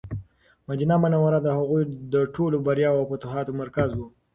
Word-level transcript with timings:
مدینه 0.67 0.95
منوره 1.03 1.39
د 1.43 1.47
هغوی 1.57 1.83
د 2.13 2.15
ټولو 2.35 2.57
بریاوو 2.65 2.99
او 3.01 3.09
فتوحاتو 3.11 3.57
مرکز 3.61 3.89
و. 3.95 3.99